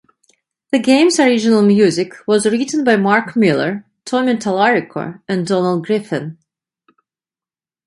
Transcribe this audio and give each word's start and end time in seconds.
The 0.71 0.79
game's 0.79 1.19
original 1.19 1.61
music 1.61 2.15
was 2.25 2.47
written 2.47 2.83
by 2.83 2.95
Mark 2.95 3.35
Miller, 3.35 3.85
Tommy 4.03 4.33
Tallarico, 4.33 5.21
and 5.27 5.45
Donald 5.45 5.85
Griffin. 5.85 6.39